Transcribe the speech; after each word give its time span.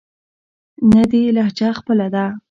نه 0.91 1.03
دې 1.11 1.23
لهجه 1.35 1.69
خپله 1.79 2.07
ده. 2.13 2.25